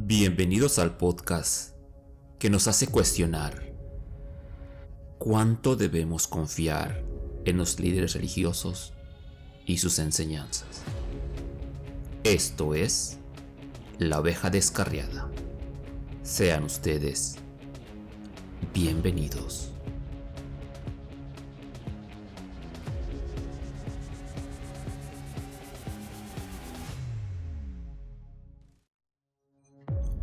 [0.00, 1.74] Bienvenidos al podcast
[2.38, 3.74] que nos hace cuestionar
[5.18, 7.02] cuánto debemos confiar
[7.44, 8.94] en los líderes religiosos
[9.66, 10.82] y sus enseñanzas.
[12.22, 13.18] Esto es
[13.98, 15.28] la oveja descarriada.
[16.22, 17.36] Sean ustedes
[18.72, 19.72] bienvenidos.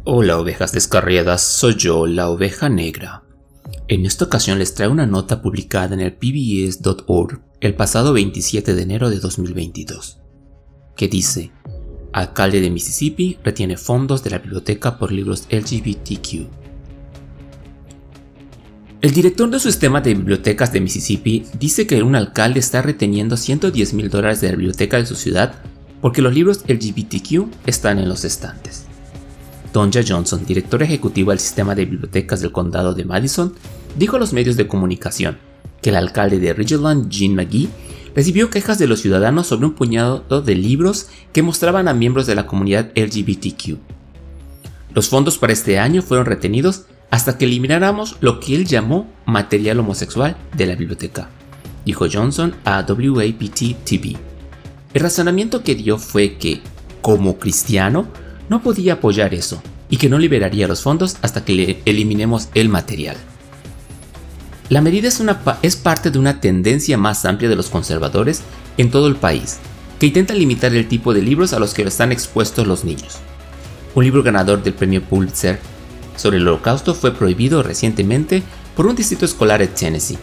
[0.08, 3.24] Hola ovejas descarriadas, soy yo, la oveja negra.
[3.88, 8.82] En esta ocasión les traigo una nota publicada en el pbs.org el pasado 27 de
[8.84, 10.20] enero de 2022,
[10.96, 11.52] que dice,
[12.14, 16.50] Alcalde de Mississippi retiene fondos de la biblioteca por libros LGBTQ.
[19.02, 23.96] El director del sistema de bibliotecas de Mississippi dice que un alcalde está reteniendo 110
[23.96, 25.64] mil dólares de la biblioteca de su ciudad
[26.00, 28.85] porque los libros LGBTQ están en los estantes.
[29.76, 33.54] Donja Johnson, director ejecutivo del sistema de bibliotecas del condado de Madison,
[33.98, 35.38] dijo a los medios de comunicación
[35.82, 37.68] que el alcalde de Ridgeland, Gene McGee,
[38.16, 42.36] recibió quejas de los ciudadanos sobre un puñado de libros que mostraban a miembros de
[42.36, 43.78] la comunidad LGBTQ.
[44.94, 49.82] Los fondos para este año fueron retenidos hasta que elimináramos lo que él llamó material
[49.82, 51.28] homosexual de la biblioteca,
[51.86, 54.16] dijo Johnson a WAPT TV.
[54.94, 56.62] El razonamiento que dio fue que,
[57.02, 58.08] como cristiano,
[58.50, 62.70] no podía apoyar eso y que no liberaría los fondos hasta que le eliminemos el
[62.70, 63.18] material.
[64.70, 65.22] La medida es,
[65.62, 68.42] es parte de una tendencia más amplia de los conservadores
[68.78, 69.60] en todo el país,
[70.00, 73.18] que intenta limitar el tipo de libros a los que están expuestos los niños.
[73.94, 75.60] Un libro ganador del premio Pulitzer
[76.16, 78.42] sobre el holocausto fue prohibido recientemente
[78.76, 80.18] por un distrito escolar en Tennessee,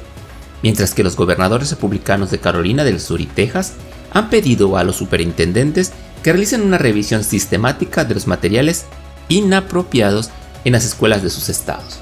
[0.62, 3.75] mientras que los gobernadores republicanos de Carolina del Sur y Texas
[4.12, 5.92] han pedido a los superintendentes
[6.23, 8.87] que realicen una revisión sistemática de los materiales
[9.28, 10.31] inapropiados
[10.64, 12.01] en las escuelas de sus estados.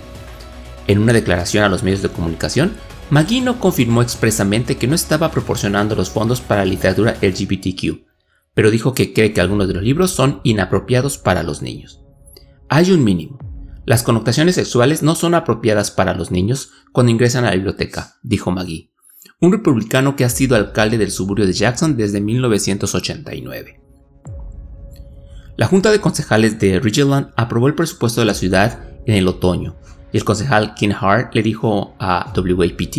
[0.86, 2.72] En una declaración a los medios de comunicación,
[3.10, 8.04] Maguino confirmó expresamente que no estaba proporcionando los fondos para literatura LGBTQ,
[8.54, 12.02] pero dijo que cree que algunos de los libros son inapropiados para los niños.
[12.68, 13.38] Hay un mínimo.
[13.84, 18.50] Las connotaciones sexuales no son apropiadas para los niños cuando ingresan a la biblioteca, dijo
[18.50, 18.92] Magui,
[19.40, 23.79] un republicano que ha sido alcalde del suburbio de Jackson desde 1989.
[25.60, 29.74] La Junta de Concejales de Ridgeland aprobó el presupuesto de la ciudad en el otoño,
[30.10, 32.94] y el concejal Ken Hart le dijo a WAPT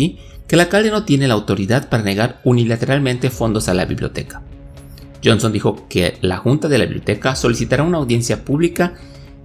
[0.46, 4.42] que el alcalde no tiene la autoridad para negar unilateralmente fondos a la biblioteca.
[5.24, 8.94] Johnson dijo que la Junta de la Biblioteca solicitará una audiencia pública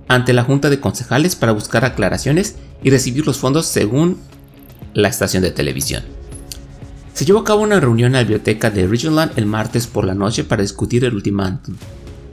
[0.07, 4.19] ante la Junta de Concejales para buscar aclaraciones y recibir los fondos según
[4.93, 6.03] la estación de televisión.
[7.15, 10.13] Se llevó a cabo una reunión en la biblioteca de Ridgeland el martes por la
[10.13, 11.77] noche para discutir el ultimátum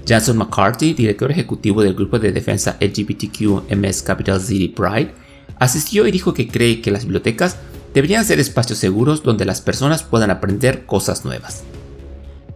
[0.06, 5.14] Jason McCarthy, director ejecutivo del grupo de defensa LGBTQ MS Capital City Pride,
[5.58, 7.56] asistió y dijo que cree que las bibliotecas
[7.94, 11.64] deberían ser espacios seguros donde las personas puedan aprender cosas nuevas.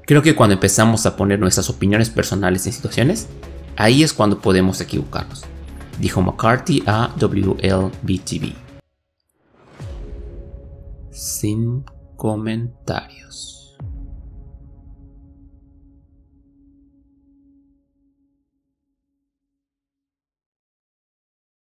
[0.05, 3.29] Creo que cuando empezamos a poner nuestras opiniones personales en situaciones,
[3.77, 5.45] ahí es cuando podemos equivocarnos,
[6.01, 8.55] dijo McCarthy a WLBTV.
[11.11, 11.85] Sin
[12.17, 13.58] comentarios.